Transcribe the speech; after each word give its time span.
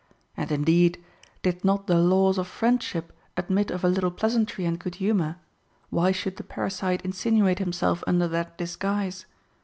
And 0.35 0.51
indeed, 0.51 1.05
did 1.43 1.63
not 1.63 1.85
the 1.85 1.99
laws 1.99 2.39
of 2.39 2.47
friendship 2.47 3.13
admit 3.37 3.69
of 3.69 3.83
a 3.83 3.87
little 3.87 4.09
pleasantry 4.09 4.65
and 4.65 4.79
good 4.79 4.95
humor, 4.95 5.35
why 5.91 6.11
should 6.11 6.37
the 6.37 6.43
parasite 6.43 7.05
insinuate 7.05 7.59
himself 7.59 8.03
under 8.07 8.27
that 8.29 8.57
disguise 8.57 9.27